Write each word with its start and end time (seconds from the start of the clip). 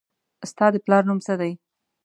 ستا 0.51 0.65
د 0.71 0.75
پلار 0.85 1.03
نوم 1.07 1.19
څه 1.25 1.33
دي 1.41 1.51